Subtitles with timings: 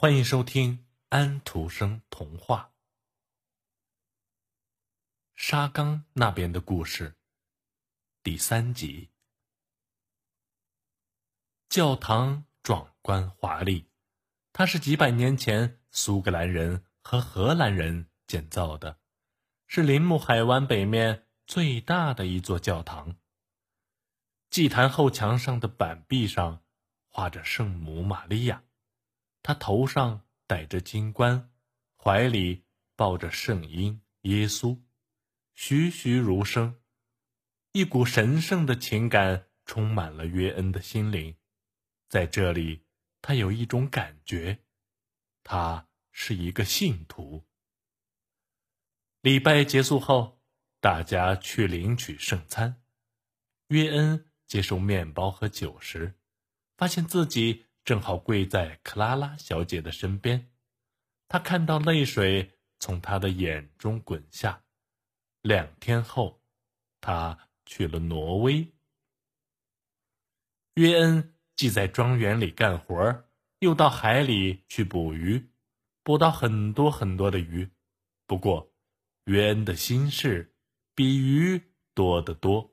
[0.00, 2.72] 欢迎收听安徒生童话
[5.34, 7.10] 《沙冈那边的故事》
[8.22, 9.10] 第三集。
[11.68, 13.90] 教堂壮观华丽，
[14.54, 18.98] 它是几百年前苏格兰人和荷兰人建造的，
[19.66, 23.16] 是林木海湾北面最大的一座教堂。
[24.48, 26.64] 祭坛后墙上的板壁上
[27.06, 28.64] 画着圣母玛利亚，
[29.42, 31.50] 他头上戴着金冠，
[31.96, 32.64] 怀里
[32.96, 34.80] 抱着圣婴耶稣，
[35.54, 36.80] 栩栩如生。
[37.72, 41.36] 一股神圣的情感充满了约恩的心灵，
[42.08, 42.84] 在这里，
[43.22, 44.64] 他有一种感觉，
[45.44, 47.46] 他是一个信徒。
[49.20, 50.42] 礼拜结束后，
[50.80, 52.82] 大家去领取圣餐，
[53.68, 54.26] 约恩。
[54.46, 56.18] 接受面包和酒时，
[56.76, 60.52] 发现自己正好跪在克拉拉小姐的身边。
[61.26, 64.62] 他看到泪水从她的眼中滚下。
[65.42, 66.40] 两天后，
[67.00, 68.72] 他去了挪威。
[70.74, 73.24] 约恩既在庄园里干活，
[73.58, 75.50] 又到海里去捕鱼，
[76.04, 77.68] 捕到很多很多的鱼。
[78.24, 78.72] 不过，
[79.24, 80.54] 约恩的心事
[80.94, 81.60] 比鱼
[81.92, 82.72] 多得多。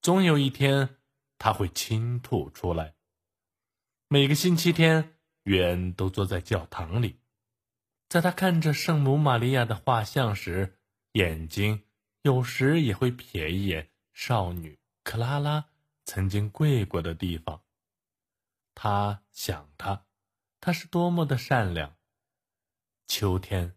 [0.00, 1.00] 总有一天。
[1.36, 2.95] 他会倾吐出来。
[4.08, 7.18] 每个星期天，约恩都坐在教堂里，
[8.08, 10.78] 在他看着圣母玛利亚的画像时，
[11.14, 11.82] 眼睛
[12.22, 15.70] 有时也会瞥一眼少女克拉拉
[16.04, 17.64] 曾经跪过的地方。
[18.76, 20.06] 他想她，
[20.60, 21.96] 她是多么的善良。
[23.08, 23.76] 秋天，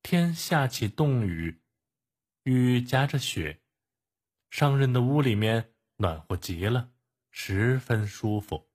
[0.00, 1.60] 天下起冻雨，
[2.44, 3.62] 雨夹着雪，
[4.48, 5.72] 商人的屋里面。
[5.96, 6.92] 暖和极了，
[7.30, 8.65] 十分舒服。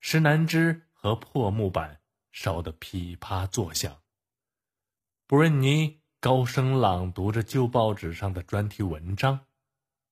[0.00, 2.00] 石楠枝和破木板
[2.32, 4.00] 烧得噼啪作响。
[5.26, 9.46] 布瑞尼高声朗读着旧报纸上的专题文章。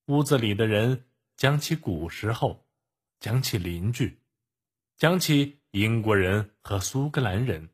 [0.07, 2.67] 屋子里的人讲起古时候，
[3.19, 4.21] 讲起邻居，
[4.97, 7.71] 讲起英国人和苏格兰人，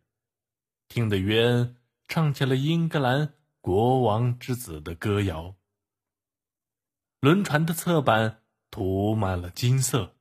[0.89, 1.77] 听得约恩
[2.09, 5.57] 唱起了英格兰国王之子的歌谣。
[7.21, 10.17] 轮船的侧板涂满了金色，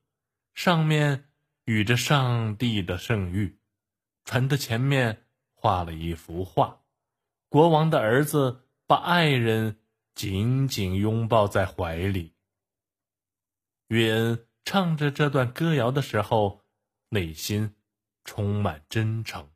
[0.54, 1.31] 上面
[1.64, 3.56] 与着上帝的圣谕。
[4.24, 6.82] 船的前面画了一幅画，
[7.48, 9.80] 国王的儿子把爱人
[10.14, 12.34] 紧紧拥抱在怀里。
[13.88, 16.62] 约恩唱着这段歌谣的时候，
[17.08, 17.74] 内心
[18.24, 19.50] 充满真诚，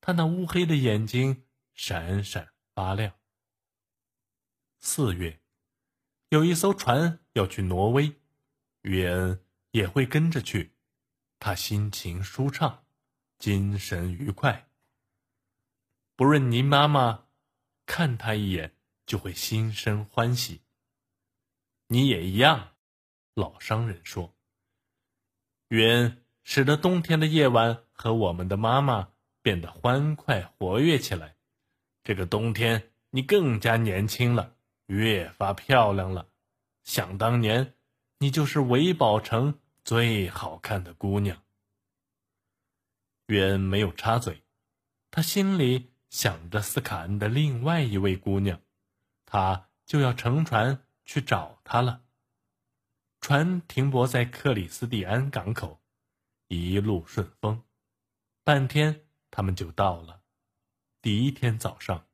[0.00, 1.44] 他那乌黑的眼睛
[1.74, 3.14] 闪闪发亮。
[4.78, 5.40] 四月。
[6.30, 8.12] 有一艘船要去挪威，
[8.82, 10.73] 约恩也会跟着去。
[11.38, 12.84] 他心情舒畅，
[13.38, 14.68] 精神愉快。
[16.16, 17.26] 不论您妈妈
[17.86, 18.74] 看他一眼，
[19.06, 20.62] 就会心生欢喜。
[21.88, 22.74] 你也一样，
[23.34, 24.34] 老商人说。
[25.68, 29.10] 云使得冬天的夜晚和我们的妈妈
[29.42, 31.36] 变得欢快活跃起来。
[32.02, 34.54] 这个冬天，你更加年轻了。
[34.86, 36.28] 越发漂亮了。
[36.82, 37.74] 想当年，
[38.18, 41.42] 你就是维宝城最好看的姑娘。
[43.26, 44.42] 约恩没有插嘴，
[45.10, 48.60] 他心里想着斯卡恩的另外一位姑娘，
[49.26, 52.02] 他就要乘船去找她了。
[53.20, 55.82] 船停泊在克里斯蒂安港口，
[56.48, 57.62] 一路顺风，
[58.42, 60.22] 半天他们就到了。
[61.02, 62.06] 第一天早上。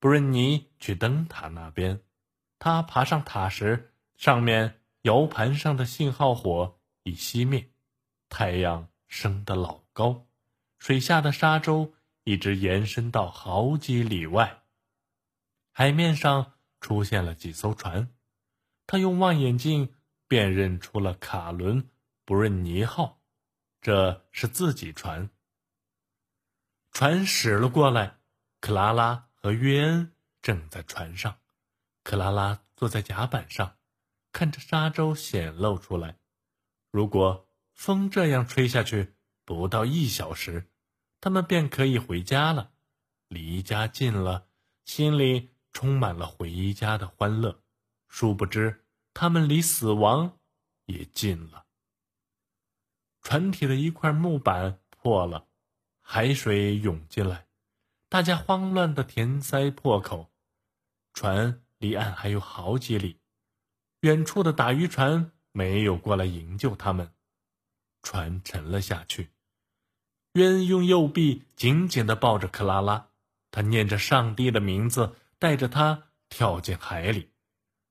[0.00, 2.02] 布瑞尼去灯塔那边，
[2.58, 7.70] 他爬上塔时，上面摇盘上的信号火已熄灭，
[8.28, 10.26] 太阳升得老高，
[10.78, 11.94] 水下的沙洲
[12.24, 14.62] 一直延伸到好几里外。
[15.72, 18.12] 海面上出现了几艘船，
[18.86, 19.94] 他用望远镜
[20.28, 21.82] 辨认出了卡伦·
[22.24, 23.20] 布伦尼号，
[23.80, 25.30] 这是自己船。
[26.92, 28.18] 船驶了过来，
[28.60, 29.26] 克拉拉。
[29.42, 30.12] 和约恩
[30.42, 31.40] 正在船上，
[32.02, 33.78] 克拉拉坐在甲板上，
[34.32, 36.19] 看着沙洲显露出来。
[36.90, 39.14] 如果风这样吹下去，
[39.44, 40.70] 不到一小时，
[41.20, 42.72] 他们便可以回家了。
[43.28, 44.48] 离家近了，
[44.84, 47.62] 心里充满了回家的欢乐。
[48.08, 48.84] 殊不知，
[49.14, 50.38] 他们离死亡
[50.86, 51.66] 也近了。
[53.22, 55.46] 船体的一块木板破了，
[56.00, 57.46] 海水涌进来。
[58.08, 60.32] 大家慌乱的填塞破口，
[61.12, 63.20] 船离岸还有好几里，
[64.00, 67.12] 远处的打渔船没有过来营救他们，
[68.02, 69.30] 船沉了下去。
[70.34, 73.08] 约恩用右臂紧紧地抱着克拉拉，
[73.50, 77.30] 他念着上帝的名字，带着她跳进海里。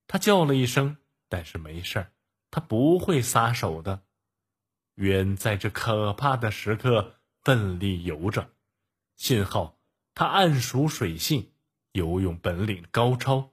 [0.08, 0.98] 他叫了一声，
[1.28, 2.14] 但是没事儿，
[2.50, 4.04] 他不会撒手的。
[4.96, 8.50] 约恩在这可怕的时刻奋力游着，
[9.16, 9.78] 幸好
[10.16, 11.52] 他谙熟水性，
[11.92, 13.52] 游泳本领高超。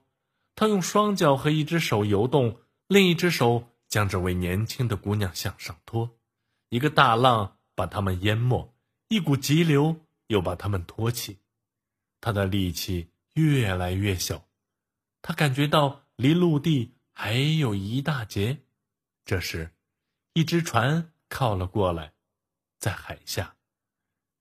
[0.55, 6.17] 他用双脚和一只手游动，另一只手将这位年轻的姑娘向上拖。
[6.69, 8.75] 一个大浪把他们淹没，
[9.07, 11.39] 一股急流又把他们托起。
[12.19, 14.47] 他的力气越来越小，
[15.21, 18.63] 他感觉到离陆地还有一大截。
[19.23, 19.71] 这时，
[20.33, 22.13] 一只船靠了过来，
[22.79, 23.55] 在海下，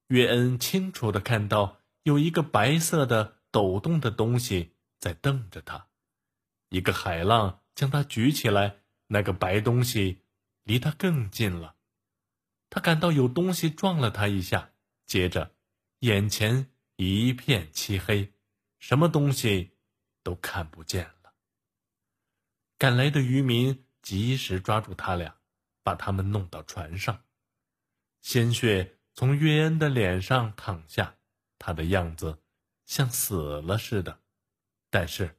[0.09, 5.89] 约恩清楚的看到有一个白色的抖动的东西在瞪着他。
[6.71, 10.23] 一个海浪将他举起来，那个白东西
[10.63, 11.77] 离他更近了。
[12.69, 14.73] 他感到有东西撞了他一下，
[15.07, 15.55] 接着，
[16.01, 18.33] 眼前一片漆黑，
[18.79, 19.77] 什么东西
[20.23, 21.35] 都看不见了。
[22.79, 25.37] 赶来的渔民及时抓住他俩，
[25.83, 27.25] 把他们弄到船上。
[28.21, 31.17] 鲜血从约恩的脸上淌下，
[31.59, 32.43] 他的样子
[32.85, 34.21] 像死了似的，
[34.91, 35.39] 但是。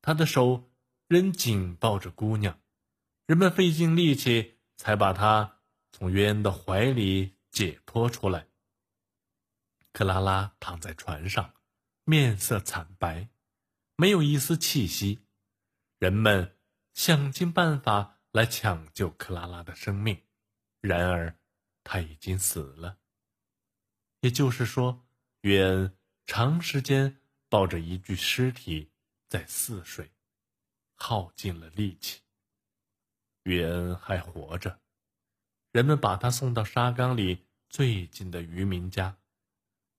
[0.00, 0.70] 他的手
[1.08, 2.60] 仍紧抱着姑娘，
[3.28, 5.60] 人们费尽力气才把她
[5.92, 8.48] 从约恩的怀里解脱出来。
[9.92, 11.52] 克拉拉躺在船上，
[12.04, 13.28] 面色惨白，
[13.96, 15.26] 没有一丝气息。
[15.98, 16.56] 人们
[16.94, 20.22] 想尽办法来抢救克拉拉的生命，
[20.80, 21.38] 然而
[21.84, 22.96] 她已经死了。
[24.20, 25.06] 也就是说，
[25.42, 27.20] 约恩长时间
[27.50, 28.90] 抱着一具尸体。
[29.28, 30.10] 在泗水，
[30.94, 32.22] 耗尽了力气。
[33.42, 34.80] 约恩还活着，
[35.72, 39.18] 人们把他送到沙缸里最近的渔民家，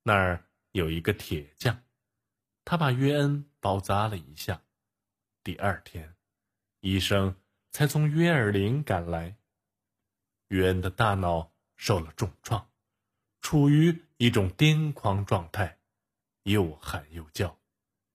[0.03, 1.83] 那儿有一个铁匠，
[2.65, 4.61] 他把约恩包扎了一下。
[5.43, 6.15] 第二天，
[6.81, 7.35] 医生
[7.71, 9.37] 才从约尔林赶来。
[10.47, 12.69] 约恩的大脑受了重创，
[13.41, 15.79] 处于一种癫狂状态，
[16.43, 17.59] 又喊又叫。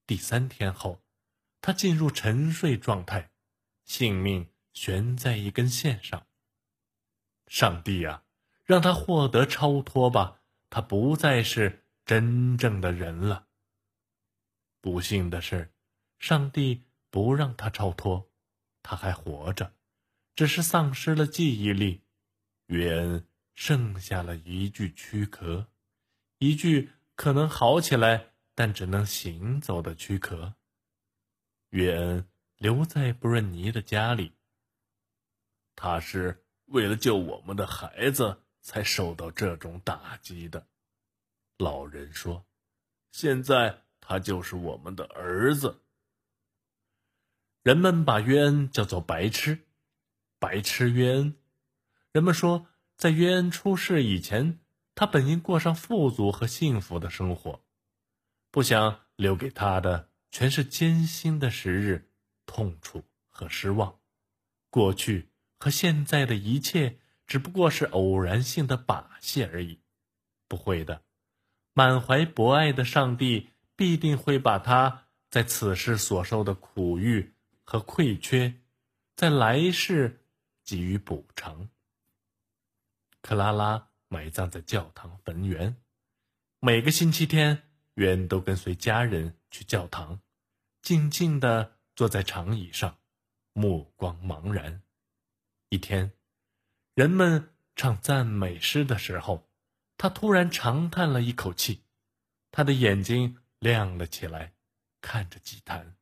[0.05, 1.01] 第三天后。
[1.61, 3.31] 他进入沉睡状态，
[3.85, 6.27] 性命悬在一根线上。
[7.47, 8.23] 上帝呀，
[8.63, 10.41] 让他获得超脱吧！
[10.69, 13.47] 他不再是真正的人了。
[14.81, 15.73] 不幸的是，
[16.19, 18.29] 上帝不让他超脱，
[18.83, 19.73] 他还活着，
[20.35, 22.03] 只是丧失了记忆力。
[22.67, 25.67] 约恩剩下了一具躯壳，
[26.39, 30.55] 一具可能好起来但只能行走的躯壳。
[31.69, 34.33] 约恩留在布润尼的家里。
[35.75, 40.67] 他是为了救我们的孩子才受到这种打击的，
[41.57, 42.45] 老人说。
[43.11, 45.81] 现在他就是我们的儿子。
[47.63, 49.65] 人们把约恩叫做白痴，
[50.39, 51.35] 白痴约恩。
[52.11, 54.59] 人们说，在约恩出事以前，
[54.93, 57.63] 他本应过上富足和幸福的生活，
[58.51, 60.09] 不想留给他的。
[60.31, 62.09] 全是艰辛的时日，
[62.45, 63.99] 痛楚和失望。
[64.69, 65.29] 过去
[65.65, 69.79] 和现在的一切只不过是偶然性的把戏而已。
[70.47, 71.01] 不会的，
[71.73, 78.61] 满怀博爱的上帝必定会把他在此世所受的苦欲和亏缺，
[79.15, 80.19] 在来世
[80.63, 81.67] 给予补偿。
[83.23, 85.75] 克拉拉埋葬在教堂坟园，
[86.59, 87.63] 每个星期天，
[87.95, 90.21] 约都跟随家人去教堂。
[90.83, 92.99] 静静地坐在长椅上，
[93.53, 94.83] 目光茫然。
[95.75, 96.13] 一天，
[96.93, 99.49] 人们唱赞美诗的时候，
[99.97, 101.83] 他突然长叹了一口气，
[102.49, 104.53] 他的眼睛亮了起来，
[105.01, 105.97] 看着祭坛，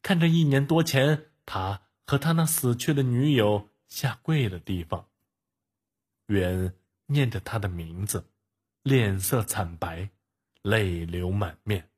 [0.00, 5.10] 看着一年多前他和他那死去的女友下跪的地方。
[6.28, 8.30] 约恩念着他的名字，
[8.82, 10.08] 脸色惨白，
[10.62, 11.90] 泪流满面。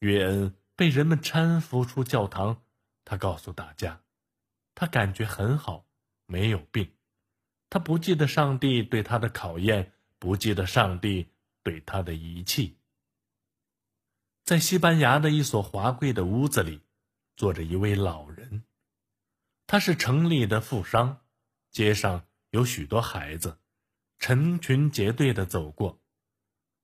[0.00, 0.54] 约恩。
[0.78, 2.62] 被人们搀扶出教堂，
[3.02, 4.02] 他告诉大家，
[4.74, 5.85] 他感觉很好，
[6.26, 6.92] 没有病。
[7.70, 11.28] 他不记得上帝对他的考验，不记得上帝
[11.62, 12.76] 对他的遗弃。
[14.44, 16.82] 在西班牙的一所华贵的屋子里，
[17.36, 18.64] 坐着一位老人，
[19.66, 21.20] 他是城里的富商。
[21.70, 23.58] 街上有许多孩子，
[24.18, 26.00] 成群结队的走过，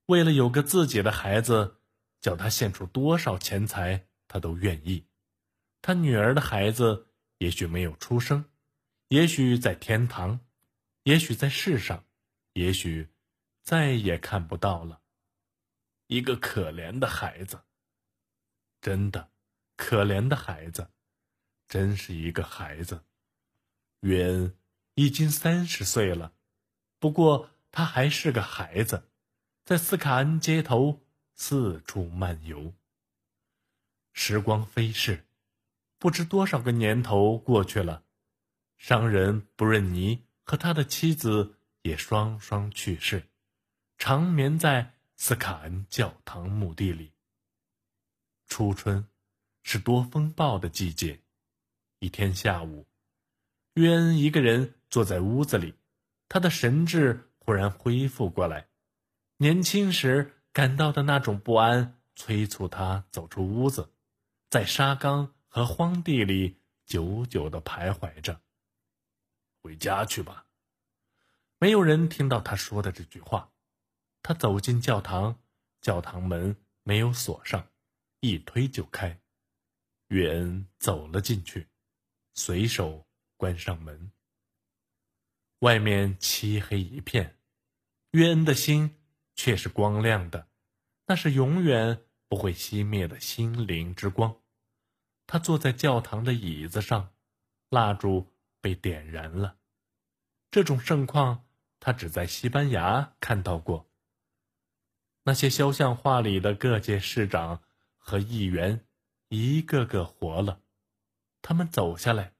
[0.06, 1.78] 为了有个自己的孩子。
[2.22, 5.08] 叫他献出多少钱财，他都愿意。
[5.80, 7.08] 他女儿的孩子
[7.38, 8.44] 也许没有出生，
[9.12, 10.40] 也许在天堂，
[11.02, 12.06] 也许在世上，
[12.54, 13.10] 也许
[13.60, 15.02] 再也看不到了。
[16.06, 17.62] 一个可怜的孩子，
[18.80, 19.28] 真的，
[19.76, 20.88] 可怜的孩子，
[21.68, 23.04] 真是一个孩子。
[24.00, 24.56] 约恩
[24.94, 26.32] 已经三十岁了，
[26.98, 29.10] 不过他还是个孩子，
[29.62, 31.02] 在斯卡恩街头
[31.34, 32.72] 四处漫游。
[34.14, 35.26] 时光飞逝，
[35.98, 38.04] 不知多少个年头过去了，
[38.82, 43.22] 商人布润尼和他的妻子也双双去世，
[43.96, 44.94] 长眠在。
[45.14, 47.12] 斯卡恩教堂墓地里。
[48.48, 49.06] 初春，
[49.62, 51.20] 是多风暴的季节。
[52.00, 52.88] 一天下午，
[53.74, 55.74] 约恩一个人坐在屋子里，
[56.28, 58.66] 他的神智忽然恢复过来。
[59.36, 63.92] 年轻时感到的那种不安催促他走出屋子，
[64.50, 68.40] 在沙缸和荒地里久久的徘徊着。
[69.62, 70.46] 回家去吧。
[71.58, 73.52] 没有人听到他说的这句话。
[74.22, 75.40] 他走进教堂，
[75.80, 77.68] 教堂门没有锁上，
[78.20, 79.20] 一推就开。
[80.08, 81.68] 约恩走了进去，
[82.34, 84.12] 随手关上门。
[85.60, 87.38] 外面漆黑一片，
[88.10, 88.96] 约恩的心
[89.34, 90.48] 却是光亮的，
[91.06, 94.40] 那是永远不会熄灭的心灵之光。
[95.26, 97.12] 他坐在教堂的椅子上，
[97.70, 98.31] 蜡烛
[98.62, 99.58] 被点燃了。
[100.50, 101.44] 这种盛况，
[101.80, 103.90] 他只在西班牙看到过。
[105.24, 107.62] 那些肖像画里的各界市长
[107.98, 108.86] 和议员，
[109.28, 110.62] 一个个活了。
[111.42, 112.34] 他们走下来，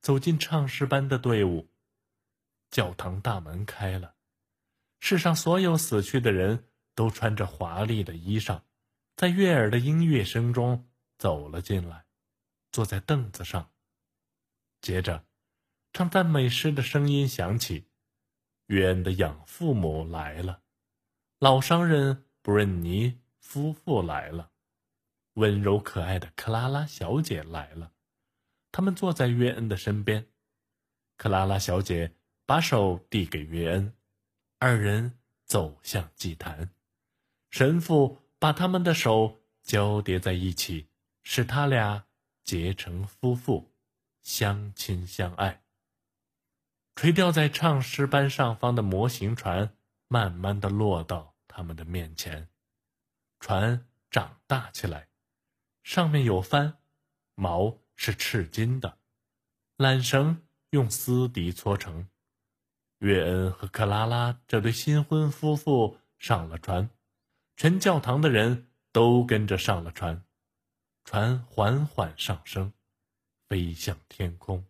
[0.00, 1.68] 走进唱诗班的队伍。
[2.70, 4.14] 教堂大门开了，
[5.00, 8.62] 世上所有死去的人都穿着华丽的衣裳，
[9.16, 12.06] 在悦耳的音乐声中走了进来，
[12.70, 13.70] 坐在凳子上。
[14.80, 15.24] 接着，
[15.92, 17.86] 唱赞美诗的声音响起。
[18.66, 20.62] 约恩的养父母来了。
[21.38, 24.50] 老商人布润尼夫妇来了，
[25.34, 27.92] 温柔可爱的克拉拉小姐来了，
[28.70, 30.26] 他们坐在约恩的身边。
[31.16, 32.14] 克拉拉小姐
[32.44, 33.94] 把手递给约恩，
[34.58, 36.70] 二人走向祭坛。
[37.50, 40.88] 神父把他们的手交叠在一起，
[41.22, 42.04] 使他俩
[42.44, 43.72] 结成夫妇，
[44.22, 45.62] 相亲相爱。
[46.98, 49.72] 垂钓在唱诗班上方的模型船。
[50.08, 52.48] 慢慢的落到他们的面前，
[53.38, 55.06] 船长大起来，
[55.84, 56.78] 上面有帆，
[57.36, 58.98] 锚是赤金的，
[59.76, 62.08] 缆绳用丝笛搓成。
[62.98, 66.90] 约恩和克拉拉这对新婚夫妇上了船，
[67.54, 70.24] 全教堂的人都跟着上了船，
[71.04, 72.72] 船缓缓上升，
[73.46, 74.66] 飞向天空，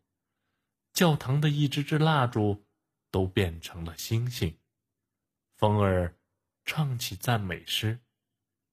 [0.99, 2.67] 教堂的一支支蜡烛
[3.13, 4.59] 都变成了星星。
[5.55, 6.19] 风儿
[6.65, 8.01] 唱起赞美诗，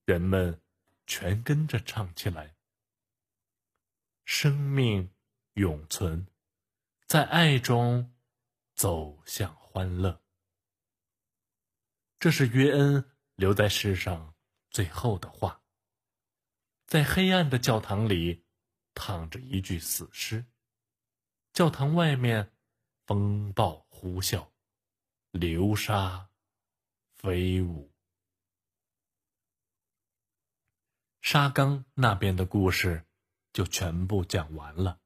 [0.05, 0.59] 人们
[1.05, 2.55] 全跟着唱起来。
[4.23, 5.13] 生命
[5.53, 6.25] 永存，
[7.05, 8.11] 在爱中
[8.73, 10.19] 走向欢乐。
[12.17, 14.33] 这是约恩留在世上
[14.71, 15.61] 最后的话。
[16.87, 18.43] 在黑暗的教堂里，
[18.95, 20.43] 躺着一具死尸。
[21.55, 22.51] 教堂外面，
[23.05, 24.47] 风暴呼啸，
[25.31, 26.27] 流沙。
[27.15, 27.93] 飞舞。
[31.21, 33.05] 沙冈那边的故事
[33.53, 34.99] 就全部讲完了。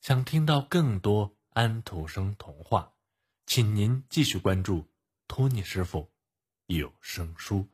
[0.00, 2.92] 想听到更多安徒生童话，
[3.46, 4.90] 请您继续关注
[5.28, 6.10] 托尼师傅
[6.66, 7.68] 有声书。